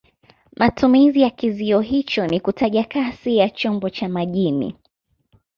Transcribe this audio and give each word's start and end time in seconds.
Matumizi 0.57 1.21
ya 1.21 1.29
kizio 1.29 1.79
hicho 1.79 2.27
ni 2.27 2.39
kutaja 2.39 2.83
kasi 2.83 3.37
ya 3.37 3.49
chombo 3.49 3.89
cha 3.89 4.09
majini. 4.09 4.75